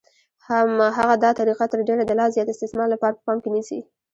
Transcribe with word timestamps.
هغه 0.97 1.15
دا 1.23 1.31
طریقه 1.39 1.65
تر 1.71 1.79
ډېره 1.87 2.03
د 2.05 2.11
لا 2.19 2.25
زیات 2.35 2.47
استثمار 2.51 2.87
لپاره 2.93 3.13
په 3.15 3.23
پام 3.27 3.37
کې 3.43 3.49
نیسي 3.55 3.79